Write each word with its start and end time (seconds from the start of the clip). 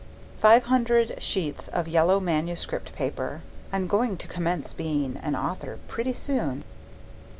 Five 0.39 0.63
hundred 0.63 1.21
sheets 1.21 1.67
of 1.67 1.87
yellow 1.87 2.19
manuscript 2.19 2.91
paper. 2.95 3.43
(I'm 3.71 3.85
going 3.85 4.17
to 4.17 4.27
commence 4.27 4.73
being 4.73 5.15
an 5.17 5.35
author 5.35 5.77
pretty 5.87 6.13
soon.) 6.13 6.63